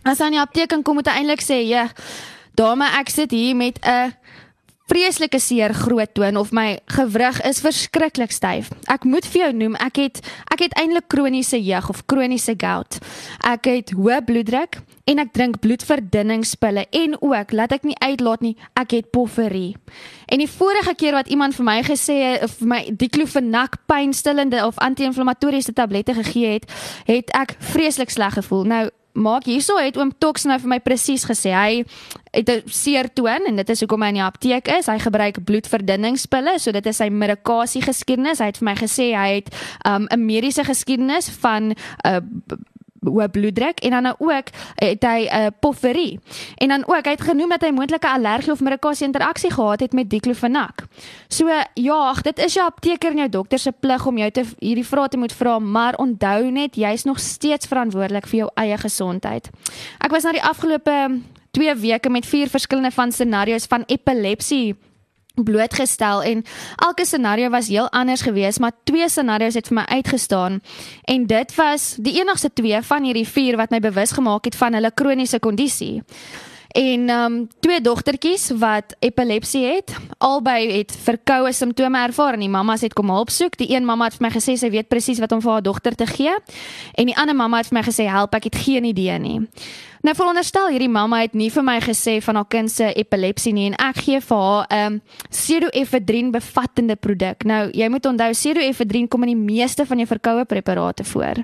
As 0.07 0.23
hy 0.23 0.29
aan 0.29 0.37
die 0.37 0.41
apteek 0.41 0.79
kom 0.79 0.95
moet 0.95 1.11
hy 1.11 1.19
eintlik 1.19 1.43
sê, 1.43 1.59
"Ja, 1.67 1.89
dame, 2.55 2.87
ek 2.95 3.09
sit 3.09 3.31
hier 3.31 3.55
met 3.55 3.77
'n 3.83 4.15
vreeslike 4.89 5.39
seer 5.39 5.73
groot 5.73 6.13
toon 6.17 6.37
of 6.39 6.51
my 6.55 6.79
gewrig 6.95 7.39
is 7.45 7.61
verskriklik 7.61 8.33
styf. 8.33 8.71
Ek 8.89 9.05
moet 9.05 9.27
vir 9.29 9.43
jou 9.43 9.51
noem, 9.61 9.77
ek 9.77 10.01
het 10.01 10.21
ek 10.49 10.65
het 10.65 10.77
eintlik 10.81 11.07
kroniese 11.11 11.59
jeug 11.61 11.89
of 11.93 12.01
kroniese 12.09 12.55
gout. 12.57 12.97
Ek 13.45 13.69
het 13.69 13.93
hoë 13.95 14.21
bloeddruk 14.25 14.79
en 15.09 15.21
ek 15.21 15.33
drink 15.33 15.59
bloedverdunningspille 15.63 16.85
en 16.89 17.15
ook 17.21 17.53
laat 17.53 17.73
ek 17.77 17.85
nie 17.87 17.97
uitlaat 18.01 18.45
nie, 18.45 18.55
ek 18.79 18.97
het 18.97 19.11
pofferie. 19.13 19.75
En 20.29 20.41
die 20.41 20.49
vorige 20.49 20.93
keer 20.97 21.17
wat 21.17 21.29
iemand 21.29 21.57
vir 21.57 21.69
my 21.69 21.79
gesê 21.85 22.17
het 22.25 22.45
of 22.45 22.59
my 22.61 22.83
diclofenac 22.89 23.79
pynstillende 23.89 24.61
of 24.65 24.77
anti-inflammatoriese 24.81 25.73
tablette 25.73 26.17
gegee 26.17 26.57
het, 26.59 26.69
het 27.09 27.33
ek 27.37 27.57
vreeslik 27.73 28.13
sleg 28.13 28.37
gevoel. 28.41 28.65
Nou 28.69 28.85
maak 29.13 29.45
hierso 29.49 29.77
het 29.77 29.97
oom 29.97 30.11
Tox 30.17 30.45
nou 30.45 30.59
vir 30.59 30.69
my 30.69 30.79
presies 30.79 31.25
gesê 31.27 31.53
hy 31.53 31.83
het 32.33 32.49
'n 32.49 32.61
seer 32.69 33.09
toon 33.13 33.45
en 33.47 33.55
dit 33.55 33.69
is 33.69 33.79
hoekom 33.79 34.01
hy 34.01 34.07
in 34.07 34.19
die 34.21 34.23
apteek 34.23 34.67
is. 34.67 34.85
Hy 34.85 34.99
gebruik 34.99 35.43
bloedverdunningspille 35.43 36.59
so 36.59 36.71
dit 36.71 36.85
is 36.85 36.97
sy 36.97 37.09
medikasie 37.09 37.81
geskiedenis. 37.81 38.39
Hy 38.39 38.45
het 38.45 38.57
vir 38.57 38.65
my 38.65 38.75
gesê 38.75 39.15
hy 39.15 39.41
het 39.41 39.49
um, 39.85 40.03
'n 40.03 40.13
um, 40.13 40.25
mediese 40.25 40.63
geskiedenis 40.63 41.29
van 41.29 41.73
'n 41.73 41.75
uh, 42.05 42.21
hoë 43.05 43.29
bloeddruk 43.31 43.79
en 43.79 43.95
dan 43.95 44.03
nou 44.03 44.15
ook 44.17 44.51
het 44.75 45.03
hy 45.03 45.27
'n 45.27 45.41
uh, 45.41 45.47
pofferie. 45.59 46.19
En 46.57 46.67
dan 46.67 46.83
ook 46.87 47.05
hy 47.05 47.11
het 47.11 47.21
genoem 47.21 47.49
dat 47.49 47.61
hy 47.61 47.71
moontlike 47.71 48.07
allergie 48.07 48.51
of 48.51 48.59
medikasie 48.59 49.05
interaksie 49.05 49.51
gehad 49.51 49.79
het 49.79 49.93
met 49.93 50.09
diclofenac. 50.09 50.87
So 51.27 51.47
ja, 51.73 52.13
dit 52.21 52.39
is 52.39 52.53
jou 52.53 52.65
apteker 52.65 53.11
en 53.11 53.17
jou 53.17 53.29
dokter 53.29 53.59
se 53.59 53.71
plig 53.71 54.05
om 54.05 54.17
jou 54.17 54.31
te 54.31 54.43
hierdie 54.59 54.85
vrae 54.85 55.07
te 55.07 55.17
moet 55.17 55.33
vra, 55.33 55.59
maar 55.59 55.95
onthou 55.95 56.51
net 56.51 56.75
jy's 56.75 57.03
nog 57.03 57.19
steeds 57.19 57.67
verantwoordelik 57.67 58.27
vir 58.27 58.37
jou 58.37 58.49
eie 58.55 58.77
gesondheid. 58.77 59.49
Ek 59.99 60.11
was 60.11 60.23
nou 60.23 60.33
die 60.33 60.43
afgelope 60.43 61.21
2 61.51 61.75
weke 61.75 62.09
met 62.09 62.25
vier 62.25 62.49
verskillende 62.49 62.91
van 62.91 63.11
scenario's 63.11 63.65
van 63.65 63.83
epilepsie 63.87 64.75
blootgestel 65.43 66.23
en 66.23 66.43
elke 66.75 67.05
scenario 67.05 67.49
was 67.49 67.67
heel 67.67 67.89
anders 67.89 68.21
geweest 68.21 68.59
maar 68.59 68.71
twee 68.83 69.09
scenario's 69.09 69.53
het 69.53 69.67
vir 69.67 69.75
my 69.75 69.85
uitgestaan. 69.87 70.61
En 71.03 71.25
dit 71.27 71.55
was 71.55 71.95
die 71.99 72.19
enigste 72.21 72.53
twee 72.53 72.81
van 72.81 73.03
hierdie 73.03 73.27
vier 73.27 73.57
wat 73.57 73.69
my 73.69 73.79
bewus 73.79 74.11
gemaak 74.11 74.45
het 74.45 74.55
van 74.55 74.73
hulle 74.73 74.91
kroniese 74.91 75.39
kondisie 75.39 76.03
en 76.77 77.09
um 77.09 77.47
twee 77.59 77.81
dogtertjies 77.81 78.49
wat 78.61 78.95
epilepsie 78.99 79.65
het 79.65 79.95
albei 80.17 80.71
het 80.77 80.93
verkoue 81.03 81.53
simptome 81.53 82.03
ervaar 82.03 82.37
en 82.37 82.45
die 82.45 82.49
mamma's 82.49 82.85
het 82.85 82.93
kom 82.93 83.09
hulp 83.09 83.29
soek 83.33 83.57
die 83.57 83.71
een 83.73 83.85
mamma 83.85 84.09
het 84.09 84.19
vir 84.19 84.27
my 84.27 84.33
gesê 84.35 84.57
sy 84.59 84.69
weet 84.69 84.89
presies 84.89 85.19
wat 85.19 85.31
om 85.31 85.41
vir 85.41 85.51
haar 85.51 85.65
dogter 85.65 85.95
te 85.95 86.05
gee 86.05 86.35
en 86.93 87.05
die 87.09 87.17
ander 87.17 87.35
mamma 87.35 87.63
het 87.63 87.71
vir 87.71 87.79
my 87.79 87.85
gesê 87.89 88.09
help 88.09 88.35
ek 88.35 88.51
het 88.51 88.55
geen 88.65 88.85
idee 88.85 89.19
nie 89.19 89.39
Nou 89.99 90.13
veronderstel 90.15 90.69
hierdie 90.71 90.87
mamma 90.87 91.17
het 91.25 91.33
nie 91.35 91.49
vir 91.51 91.63
my 91.67 91.75
gesê 91.83 92.19
van 92.23 92.37
haar 92.39 92.47
kind 92.47 92.71
se 92.71 92.87
epilepsie 93.01 93.51
nie 93.51 93.65
en 93.67 93.75
ek 93.89 93.97
gee 94.05 94.21
vir 94.23 94.37
haar 94.37 94.67
'n 94.69 94.93
um, 94.93 95.01
pseudoephedrine 95.29 96.31
bevattende 96.31 96.95
produk. 96.95 97.43
Nou 97.43 97.69
jy 97.73 97.89
moet 97.89 98.05
onthou 98.05 98.31
pseudoephedrine 98.31 99.07
kom 99.07 99.23
in 99.23 99.35
die 99.35 99.43
meeste 99.59 99.85
van 99.85 99.97
jou 99.97 100.07
verkoue 100.07 100.45
preparate 100.45 101.03
voor. 101.03 101.43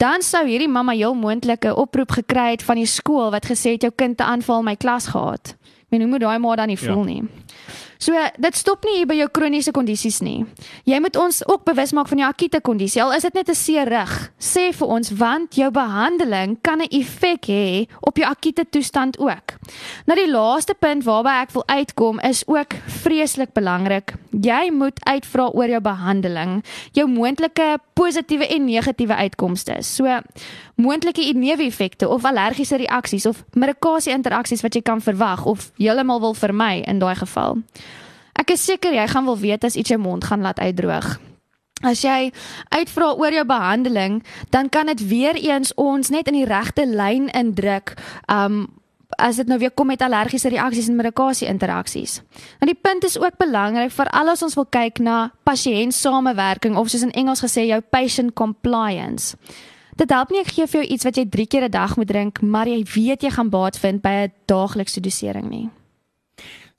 Dan 0.00 0.22
sou 0.24 0.46
hierdie 0.48 0.68
mamma 0.68 0.94
heel 0.96 1.12
moontlike 1.12 1.74
oproep 1.76 2.14
gekry 2.16 2.54
het 2.54 2.62
van 2.64 2.78
die 2.80 2.88
skool 2.88 3.28
wat 3.34 3.44
gesê 3.50 3.74
het 3.74 3.84
jou 3.84 3.92
kind 3.92 4.16
te 4.16 4.24
aanval 4.24 4.62
my 4.64 4.72
klas 4.80 5.10
gehad. 5.12 5.54
Men 5.92 6.00
hoe 6.00 6.08
moet 6.08 6.22
daai 6.24 6.38
maar 6.40 6.56
dan 6.56 6.70
nie 6.72 6.78
voel 6.80 7.04
ja. 7.04 7.08
nie. 7.10 7.22
So 8.00 8.16
dit 8.40 8.56
stop 8.56 8.86
nie 8.88 8.94
hier 8.96 9.08
by 9.10 9.18
jou 9.18 9.26
kroniese 9.28 9.74
kondisies 9.76 10.22
nie. 10.24 10.46
Jy 10.88 11.02
moet 11.04 11.18
ons 11.20 11.42
ook 11.44 11.66
bewus 11.68 11.92
maak 11.92 12.08
van 12.08 12.22
jou 12.22 12.30
akute 12.32 12.62
kondisie. 12.64 13.02
Al 13.04 13.12
is 13.12 13.28
dit 13.28 13.34
net 13.34 13.50
'n 13.50 13.54
seer 13.54 13.88
rug, 13.92 14.32
sê 14.40 14.72
vir 14.72 14.88
ons 14.88 15.10
want 15.10 15.54
jou 15.54 15.70
behandeling 15.70 16.56
kan 16.62 16.80
'n 16.80 16.88
effek 16.88 17.44
hê 17.52 17.86
op 18.00 18.16
jou 18.16 18.24
akute 18.24 18.64
toestand 18.70 19.18
ook. 19.18 19.60
Nou 20.06 20.16
die 20.16 20.32
laaste 20.32 20.74
punt 20.74 21.04
waarby 21.04 21.42
ek 21.42 21.50
wil 21.52 21.66
uitkom 21.66 22.20
is 22.20 22.42
ook 22.46 22.72
vreeslik 22.86 23.52
belangrik. 23.52 24.14
Jy 24.30 24.70
moet 24.70 24.98
uitvra 25.04 25.48
oor 25.58 25.68
jou 25.68 25.80
behandeling, 25.82 26.60
jou 26.94 27.06
moontlike 27.10 27.78
positiewe 27.98 28.46
en 28.46 28.64
negatiewe 28.64 29.14
uitkomste. 29.14 29.80
So 29.82 30.20
moontlike 30.74 31.32
neeweffekte 31.34 32.08
of 32.08 32.24
allergiese 32.24 32.78
reaksies 32.78 33.26
of 33.26 33.44
medikasie 33.54 34.14
interaksies 34.14 34.62
wat 34.62 34.74
jy 34.74 34.82
kan 34.86 35.02
verwag 35.02 35.44
of 35.44 35.70
heeltemal 35.78 36.20
wil 36.20 36.34
vermy 36.34 36.84
in 36.86 37.02
daai 37.02 37.16
geval. 37.18 37.58
Ek 38.38 38.54
is 38.54 38.64
seker 38.64 38.94
jy 38.94 39.08
gaan 39.10 39.26
wil 39.26 39.38
weet 39.38 39.66
as 39.66 39.76
iets 39.76 39.90
jou 39.90 39.98
mond 40.00 40.24
gaan 40.24 40.46
laat 40.46 40.60
uitdroog. 40.62 41.18
As 41.80 42.02
jy 42.04 42.30
uitvra 42.76 43.14
oor 43.16 43.32
jou 43.32 43.44
behandeling, 43.48 44.20
dan 44.52 44.68
kan 44.68 44.90
dit 44.92 45.06
weer 45.08 45.36
eens 45.36 45.72
ons 45.80 46.12
net 46.12 46.28
in 46.28 46.36
die 46.36 46.48
regte 46.48 46.84
lyn 46.86 47.28
indruk. 47.32 47.96
Um 48.28 48.68
as 49.18 49.36
dit 49.36 49.46
nou 49.46 49.58
weer 49.58 49.70
kom 49.70 49.86
met 49.86 50.02
allergiese 50.02 50.48
reaksies 50.48 50.88
en 50.88 50.96
medikasie 50.96 51.48
interaksies. 51.48 52.20
Nou 52.60 52.70
die 52.72 52.80
punt 52.80 53.04
is 53.04 53.18
ook 53.18 53.36
belangrik 53.38 53.90
vir 53.90 54.08
al 54.10 54.28
ons 54.28 54.54
wil 54.54 54.66
kyk 54.66 54.98
na 54.98 55.32
pasiënt 55.42 55.94
samewerking 55.94 56.76
of 56.76 56.88
soos 56.88 57.02
in 57.02 57.10
Engels 57.12 57.42
gesê 57.42 57.66
jou 57.66 57.80
patient 57.80 58.34
compliance 58.34 59.36
Dit 60.00 60.14
help 60.14 60.30
nie 60.32 60.40
ek 60.40 60.54
gee 60.54 60.64
vir 60.64 60.80
jou 60.80 60.86
iets 60.94 61.04
wat 61.04 61.18
jy 61.18 61.26
3 61.28 61.46
keer 61.46 61.64
'n 61.64 61.70
dag 61.70 61.96
moet 61.96 62.08
drink, 62.08 62.40
maar 62.40 62.66
jy 62.66 62.84
weet 62.94 63.22
jy 63.22 63.30
gaan 63.30 63.50
baat 63.50 63.76
vind 63.76 64.00
by 64.02 64.08
'n 64.08 64.32
daaglikse 64.46 65.00
dosering 65.00 65.50
nie. 65.50 65.68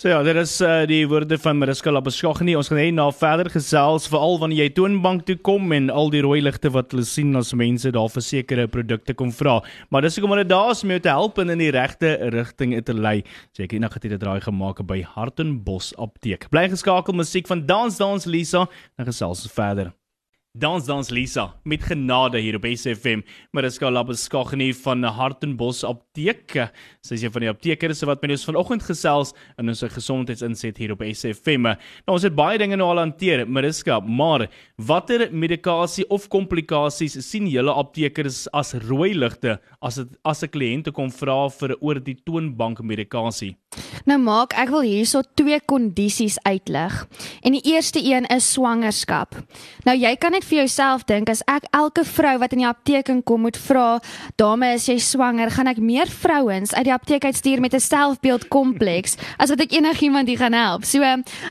So 0.02 0.10
ja, 0.10 0.24
dit 0.26 0.34
is 0.34 0.56
uh, 0.66 0.80
die 0.90 1.04
woorde 1.06 1.38
van 1.38 1.60
Mariska 1.62 1.92
Labeskagni. 1.94 2.56
Ons 2.58 2.72
gaan 2.72 2.80
net 2.80 2.96
na 2.98 3.04
verder 3.14 3.52
gesels 3.54 4.08
veral 4.10 4.40
wanneer 4.42 4.64
jy 4.64 4.72
toonbank 4.80 5.28
toe 5.28 5.36
kom 5.46 5.70
en 5.78 5.92
al 5.94 6.10
die 6.10 6.24
rooi 6.26 6.40
ligte 6.42 6.72
wat 6.74 6.96
hulle 6.96 7.06
sien 7.06 7.38
as 7.38 7.52
mense 7.54 7.92
daar 7.94 8.10
vir 8.10 8.26
sekere 8.26 8.66
produkte 8.66 9.14
kom 9.14 9.30
vra. 9.30 9.60
Maar 9.94 10.08
dis 10.08 10.18
hoekom 10.18 10.34
hulle 10.34 10.48
daar 10.50 10.74
is 10.74 10.82
om 10.82 10.96
jou 10.96 11.00
te 11.06 11.14
help 11.14 11.38
en 11.46 11.54
in 11.54 11.62
die 11.62 11.70
regte 11.78 12.16
rigting 12.34 12.74
te 12.82 12.98
lei. 12.98 13.20
So 13.54 13.62
ek 13.62 13.76
het 13.76 13.78
eendag 13.78 14.02
dit 14.02 14.18
draai 14.26 14.42
gemaak 14.42 14.82
by 14.90 15.04
Hartenbos 15.06 15.94
Apteek. 16.02 16.50
Bly 16.50 16.72
geskakel 16.74 17.22
musiek 17.22 17.46
van 17.54 17.68
Dans 17.70 18.02
Dans 18.02 18.26
Lisa 18.26 18.66
en 18.98 19.06
gesels 19.06 19.46
verder. 19.54 19.94
Dans 20.54 20.84
dans 20.84 21.10
Lisa 21.10 21.54
met 21.64 21.84
genade 21.84 22.40
hier 22.44 22.58
op 22.58 22.66
SFM. 22.68 23.22
Mariska 23.52 23.92
Labeskagni 23.92 24.74
van 24.74 25.04
Hartenbos 25.04 25.86
Apteek. 25.88 26.58
Sy 27.00 27.16
is 27.16 27.24
een 27.24 27.32
van 27.32 27.46
die 27.46 27.50
aptekers 27.54 28.04
wat 28.04 28.20
met 28.20 28.34
ons 28.36 28.44
vanoggend 28.50 28.84
gesels 28.84 29.32
in 29.56 29.72
ons 29.72 29.84
gesondheidsinset 29.94 30.82
hier 30.84 30.92
op 30.92 31.06
SFM. 31.08 31.70
Nou 32.04 32.18
ons 32.18 32.28
het 32.28 32.36
baie 32.36 32.60
dinge 32.60 32.76
nou 32.76 32.90
al 32.92 33.00
hanteer, 33.00 33.46
Mariska, 33.48 34.02
maar 34.04 34.50
watter 34.76 35.30
medikasie 35.32 36.04
of 36.12 36.28
komplikasies 36.28 37.16
sien 37.24 37.48
julle 37.48 37.72
aptekers 37.72 38.44
as 38.52 38.74
rooi 38.90 39.14
ligte 39.16 39.56
as 39.80 40.04
dit 40.04 40.20
as 40.28 40.44
'n 40.44 40.52
kliënt 40.52 40.92
kom 40.92 41.12
vra 41.12 41.48
vir 41.48 41.78
oor 41.80 42.04
die 42.04 42.20
toonbank 42.26 42.84
medikasie? 42.84 43.56
Nou 44.06 44.18
maak 44.20 44.54
ek 44.58 44.72
wil 44.74 44.82
hierso 44.82 45.22
twee 45.38 45.60
kondisies 45.70 46.40
uitlig. 46.44 47.08
En 47.42 47.52
die 47.52 47.62
eerste 47.74 48.02
een 48.04 48.26
is 48.26 48.52
swangerskap. 48.52 49.38
Nou 49.86 49.96
jy 49.98 50.16
kan 50.16 50.34
net 50.42 50.50
vir 50.50 50.62
jouself 50.64 51.04
dink 51.06 51.30
as 51.30 51.44
ek 51.50 51.68
elke 51.76 52.02
vrou 52.08 52.34
wat 52.42 52.54
in 52.56 52.64
die 52.64 52.68
apteek 52.68 53.10
kom 53.26 53.44
moet 53.46 53.58
vra, 53.58 54.00
"Dame, 54.38 54.74
is 54.74 54.88
jy 54.88 54.98
swanger?" 54.98 55.52
gaan 55.52 55.68
ek 55.68 55.78
meer 55.78 56.08
vrouens 56.08 56.74
uit 56.74 56.86
die 56.86 56.94
apteek 56.94 57.26
uitstuur 57.26 57.62
met 57.62 57.74
'n 57.74 57.80
selfbeeld 57.80 58.50
kompleks 58.50 59.18
as 59.38 59.50
wat 59.50 59.62
ek 59.62 59.72
enigiemand 59.72 60.28
hier 60.28 60.38
gaan 60.38 60.54
help. 60.54 60.86
So, 60.86 61.02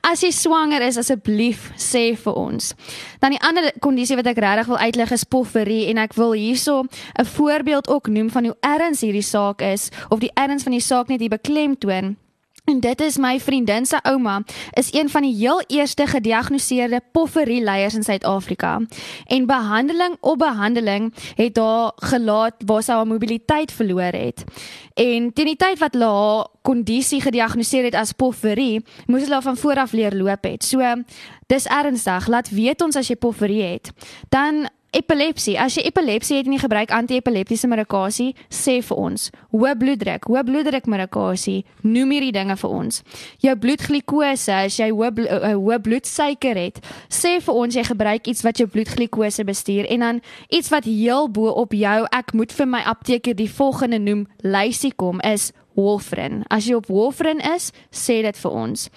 as 0.03 0.23
jy 0.23 0.31
swanger 0.31 0.83
is, 0.83 0.97
asseblief 0.97 1.71
sê 1.77 2.17
vir 2.17 2.35
ons. 2.35 2.75
Dan 3.21 3.31
die 3.31 3.41
ander 3.41 3.73
kondisie 3.81 4.17
wat 4.17 4.27
ek 4.27 4.39
regtig 4.39 4.67
wil 4.67 4.79
uitlig 4.79 5.13
is 5.13 5.25
pofferie 5.25 5.89
en 5.89 5.99
ek 5.99 6.15
wil 6.15 6.33
hierso 6.33 6.85
'n 7.19 7.25
voorbeeld 7.25 7.89
ook 7.89 8.09
noem 8.09 8.31
van 8.31 8.45
hoe 8.45 8.57
erns 8.61 9.01
hierdie 9.01 9.23
saak 9.23 9.63
is 9.63 9.91
of 10.09 10.19
die 10.19 10.33
erns 10.35 10.63
van 10.63 10.73
die 10.73 10.81
saak 10.81 11.09
net 11.09 11.21
hier 11.21 11.29
beklemtoon. 11.29 12.17
En 12.71 12.81
dit 12.81 13.01
is 13.01 13.17
my 13.19 13.41
vriendin 13.43 13.87
se 13.87 13.99
ouma, 14.07 14.43
is 14.79 14.93
een 14.95 15.09
van 15.11 15.25
die 15.27 15.35
heel 15.35 15.63
eerste 15.67 16.07
gediagnoseerde 16.07 17.01
pofferie 17.13 17.63
leiers 17.63 17.95
in 17.95 18.03
Suid-Afrika. 18.03 18.81
En 19.27 19.47
behandeling 19.47 20.17
op 20.21 20.39
behandeling 20.39 21.15
het 21.35 21.57
haar 21.57 21.93
gelaat 21.97 22.63
waar 22.67 22.83
sy 22.83 22.93
haar 22.93 23.07
mobiliteit 23.07 23.73
verloor 23.73 24.15
het. 24.15 24.45
En 24.95 25.33
teen 25.33 25.51
die 25.51 25.57
tyd 25.59 25.83
wat 25.83 25.99
haar 25.99 26.47
kondisie 26.63 27.21
gediagnoseer 27.21 27.91
het 27.91 27.99
as 27.99 28.13
pofferie, 28.13 28.85
moes 29.07 29.27
hulle 29.27 29.43
van 29.43 29.57
voor 29.57 29.83
af 29.83 29.93
leer 29.93 30.15
loop 30.15 30.47
het. 30.47 30.65
So 30.65 30.95
dis 31.51 31.67
ernstig. 31.67 32.27
Laat 32.31 32.51
weet 32.55 32.83
ons 32.83 32.97
as 32.97 33.11
jy 33.11 33.19
pofferie 33.19 33.63
het. 33.63 33.91
Dan 34.29 34.69
Epilepsie. 34.91 35.55
As 35.55 35.77
jy 35.79 35.85
epilepsie 35.87 36.41
het 36.41 36.49
en 36.49 36.57
jy 36.57 36.61
gebruik 36.65 36.91
anti-epileptiese 36.91 37.69
medikasie, 37.71 38.33
sê 38.51 38.81
vir 38.83 38.99
ons. 38.99 39.29
Hoë 39.55 39.77
bloeddruk, 39.79 40.27
hoë 40.27 40.43
bloeddruk 40.49 40.89
medikasie, 40.91 41.61
noem 41.87 42.17
hierdie 42.17 42.33
dinge 42.35 42.57
vir 42.59 42.75
ons. 42.75 42.99
Jou 43.45 43.55
bloedglikose, 43.63 44.57
as 44.67 44.81
jy 44.81 44.89
hoë 44.91 45.13
blo 45.15 45.39
uh, 45.39 45.53
hoë 45.55 45.79
bloedsuiker 45.87 46.59
het, 46.59 46.83
sê 47.07 47.37
vir 47.39 47.63
ons 47.63 47.79
jy 47.79 47.87
gebruik 47.87 48.27
iets 48.27 48.43
wat 48.43 48.59
jou 48.59 48.67
bloedglikose 48.67 49.47
bestuur 49.47 49.87
en 49.95 50.07
dan 50.07 50.21
iets 50.51 50.75
wat 50.75 50.91
heel 50.91 51.31
bo 51.31 51.55
op 51.55 51.77
jou 51.77 51.99
ek 52.11 52.35
moet 52.35 52.51
vir 52.59 52.71
my 52.75 52.83
apteker 52.83 53.39
die 53.39 53.51
volgende 53.51 54.03
noem, 54.03 54.27
lysie 54.43 54.91
kom 54.91 55.23
is 55.23 55.53
Warfarin. 55.79 56.43
As 56.51 56.67
jy 56.67 56.81
op 56.83 56.91
Warfarin 56.91 57.39
is, 57.55 57.71
sê 57.95 58.25
dit 58.27 58.43
vir 58.43 58.63
ons. 58.67 58.89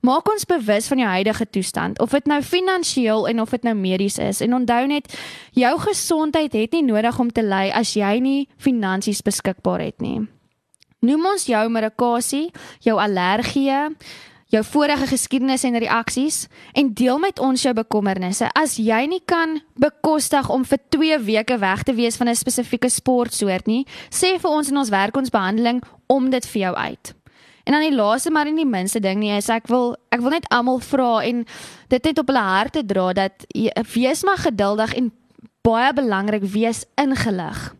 Maak 0.00 0.30
ons 0.32 0.46
bewus 0.48 0.86
van 0.88 0.98
jou 1.02 1.08
huidige 1.12 1.46
toestand, 1.52 1.98
of 2.00 2.14
dit 2.16 2.26
nou 2.26 2.40
finansiëel 2.42 3.26
en 3.28 3.40
of 3.40 3.50
dit 3.52 3.66
nou 3.68 3.74
medies 3.76 4.16
is. 4.18 4.40
En 4.40 4.54
onthou 4.54 4.86
net, 4.88 5.12
jou 5.52 5.74
gesondheid 5.82 6.56
het 6.56 6.72
nie 6.72 6.86
nodig 6.86 7.18
om 7.20 7.28
te 7.28 7.44
ly 7.44 7.68
as 7.76 7.92
jy 7.98 8.14
nie 8.24 8.48
finansies 8.56 9.20
beskikbaar 9.26 9.84
het 9.84 10.00
nie. 10.00 10.22
Noem 11.04 11.28
ons 11.34 11.46
jou 11.48 11.60
medikasie, 11.72 12.48
jou 12.84 12.96
allergie, 13.00 13.92
jou 14.50 14.64
vorige 14.72 15.06
geskiedenis 15.12 15.64
en 15.68 15.78
reaksies 15.78 16.42
en 16.72 16.90
deel 16.96 17.20
met 17.22 17.38
ons 17.38 17.62
jou 17.62 17.74
bekommernisse. 17.76 18.48
As 18.56 18.78
jy 18.80 19.04
nie 19.08 19.22
kan 19.24 19.60
bekostig 19.80 20.48
om 20.50 20.64
vir 20.64 20.80
2 20.96 21.20
weke 21.28 21.60
weg 21.60 21.84
te 21.84 21.94
wees 21.94 22.16
van 22.16 22.28
'n 22.28 22.36
spesifieke 22.36 22.88
sportsoort 22.88 23.66
nie, 23.66 23.86
sê 24.10 24.40
vir 24.40 24.50
ons 24.50 24.70
in 24.70 24.76
ons 24.76 24.90
werk 24.90 25.16
ons 25.16 25.30
behandeling 25.30 25.82
om 26.08 26.30
dit 26.30 26.46
vir 26.46 26.60
jou 26.62 26.74
uit. 26.74 27.19
En 27.64 27.72
dan 27.76 27.84
die 27.84 27.94
laaste 27.94 28.30
maar 28.30 28.48
nie 28.48 28.62
die 28.62 28.68
minste 28.68 29.00
ding 29.00 29.20
nie 29.20 29.32
is 29.36 29.50
ek 29.52 29.68
wil 29.68 29.94
ek 30.10 30.22
wil 30.24 30.34
net 30.34 30.48
almal 30.50 30.80
vra 30.80 31.20
en 31.26 31.44
dit 31.92 32.04
net 32.04 32.18
op 32.18 32.30
hulle 32.32 32.44
harte 32.46 32.84
dra 32.86 33.12
dat 33.12 33.44
jy, 33.54 33.72
wees 33.94 34.24
maar 34.24 34.40
geduldig 34.40 34.94
en 34.94 35.12
baie 35.66 35.92
belangrik 35.92 36.44
wees 36.48 36.84
ingelig. 37.00 37.70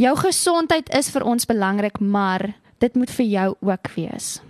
Jou 0.00 0.16
gesondheid 0.18 0.88
is 0.96 1.10
vir 1.14 1.22
ons 1.22 1.46
belangrik, 1.46 2.00
maar 2.00 2.48
dit 2.82 2.96
moet 2.98 3.10
vir 3.10 3.26
jou 3.26 3.48
ook 3.60 3.90
wees. 3.94 4.40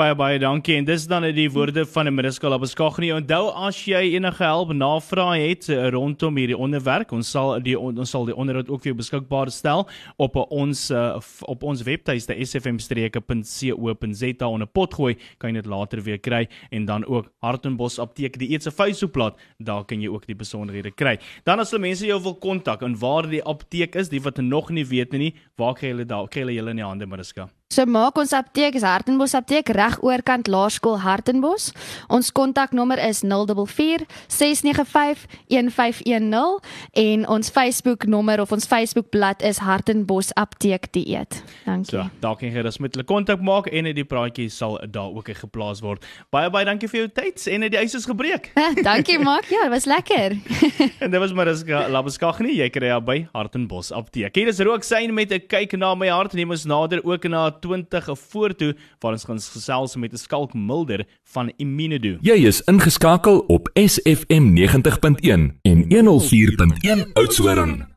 Baie 0.00 0.14
baie 0.16 0.38
dankie 0.40 0.78
en 0.80 0.86
dis 0.88 1.02
dan 1.04 1.20
uit 1.26 1.34
die 1.36 1.50
woorde 1.52 1.82
van 1.84 2.08
Mariska 2.16 2.48
Labeskagni. 2.48 3.10
Onthou 3.12 3.52
as 3.66 3.76
jy 3.84 4.16
enige 4.16 4.40
hulp 4.40 4.72
navrae 4.72 5.50
het 5.50 5.68
eh, 5.68 5.92
rondom 5.92 6.32
hierdie 6.40 6.56
onderwerp, 6.56 7.12
ons 7.12 7.28
sal 7.28 7.60
die 7.60 7.76
ons 7.76 8.08
sal 8.08 8.24
die 8.24 8.32
onderhoud 8.32 8.72
ook 8.72 8.80
vir 8.80 8.88
jou 8.94 9.02
beskikbaar 9.02 9.52
stel 9.52 9.84
op 10.16 10.40
ons 10.48 10.88
eh, 10.96 11.20
op 11.44 11.60
ons 11.68 11.84
webtuiste 11.84 12.32
sfm-streeke.co.za 12.32 14.48
onder 14.48 14.72
pot 14.80 14.96
gooi, 14.96 15.12
kan 15.36 15.52
jy 15.52 15.60
dit 15.60 15.68
later 15.76 16.00
weer 16.08 16.24
kry 16.24 16.48
en 16.72 16.88
dan 16.88 17.04
ook 17.04 17.28
Hartenbos 17.44 18.00
apteek 18.00 18.40
die 18.40 18.56
eetse 18.56 18.72
Facebookblad, 18.72 19.36
daar 19.60 19.84
kan 19.84 20.00
jy 20.00 20.08
ook 20.08 20.24
die 20.24 20.40
besonderhede 20.40 20.96
kry. 20.96 21.20
Dan 21.44 21.60
as 21.60 21.68
hulle 21.68 21.84
mense 21.90 22.08
jou 22.08 22.16
wil 22.30 22.40
kontak 22.40 22.80
en 22.80 22.96
waar 22.96 23.28
die 23.28 23.44
apteek 23.44 23.92
is, 24.00 24.08
die 24.08 24.24
wat 24.24 24.40
nog 24.40 24.72
nie 24.72 24.88
weet 24.88 25.12
nie, 25.12 25.36
waar 25.60 25.76
kry 25.76 25.92
hulle 25.92 26.08
daar? 26.08 26.32
Kry 26.32 26.40
hulle 26.46 26.56
julle 26.56 26.72
in 26.72 26.80
die 26.80 26.88
hande, 26.88 27.04
Mariska? 27.04 27.52
So 27.72 27.86
maak 27.88 28.18
ons 28.20 28.34
apteek 28.36 28.74
is 28.76 28.84
Hartenbos 28.84 29.32
apteek 29.32 29.70
reg 29.72 29.94
oorkant 30.04 30.48
Laerskool 30.52 30.98
Hartenbos. 31.00 31.70
Ons 32.12 32.28
kontaknommer 32.36 33.00
is 33.00 33.22
044 33.24 34.04
695 34.28 35.22
1510 35.48 36.60
en 37.00 37.24
ons 37.32 37.50
Facebook 37.54 38.04
nommer 38.04 38.42
of 38.44 38.52
ons 38.52 38.68
Facebook 38.68 39.08
bladsy 39.08 39.48
is 39.48 39.62
Hartenbos 39.64 40.34
apteek 40.36 40.90
dieet. 40.92 41.38
Dankie. 41.64 41.94
So, 41.94 42.04
daar 42.20 42.36
kan 42.36 42.52
jy 42.52 42.64
dus 42.66 42.76
met 42.82 42.92
hulle 42.92 43.06
kontak 43.08 43.40
maak 43.40 43.70
en 43.72 43.88
die 43.88 44.04
praatjie 44.04 44.50
sal 44.52 44.76
daar 44.92 45.08
ook 45.08 45.32
geplaas 45.38 45.80
word. 45.80 46.04
Baie 46.34 46.52
baie 46.52 46.68
dankie 46.68 46.90
vir 46.92 47.06
jou 47.06 47.08
tyd 47.22 47.40
en 47.54 47.64
die 47.72 47.80
ys 47.80 47.96
is 47.96 48.04
gebreek. 48.10 48.50
dankie 48.90 49.16
Mark. 49.22 49.48
Ja, 49.48 49.64
dit 49.64 49.72
was 49.78 49.88
lekker. 49.88 50.36
en 51.06 51.08
dit 51.08 51.24
was 51.24 51.32
maar 51.32 51.48
as 51.54 51.64
Labuskag 51.64 52.44
nie, 52.44 52.58
jy 52.60 52.68
kry 52.74 52.92
ja 52.92 53.00
by 53.00 53.22
Hartenbos 53.32 53.94
apteek. 53.96 54.36
Hier 54.36 54.52
is 54.52 54.60
rook 54.60 54.84
syn 54.84 55.16
met 55.16 55.32
'n 55.32 55.48
kyk 55.48 55.78
na 55.80 55.94
my 55.96 56.12
hart 56.12 56.36
en 56.36 56.44
jy 56.44 56.48
moet 56.52 56.68
nader 56.68 57.00
ook 57.00 57.24
na 57.32 57.48
20 57.62 58.10
voortoe 58.18 58.74
waar 59.00 59.12
ons 59.12 59.24
gaan 59.24 59.40
gesels 59.40 59.96
met 59.96 60.12
'n 60.12 60.16
skalk 60.16 60.54
milder 60.54 61.06
van 61.32 61.52
Immunedo. 61.56 62.18
Jy 62.20 62.46
is 62.46 62.62
ingeskakel 62.66 63.38
op 63.46 63.70
SFM 63.74 64.52
90.1 64.52 65.58
en 65.62 65.78
104.1 65.88 67.12
Oudtshoorn. 67.12 67.91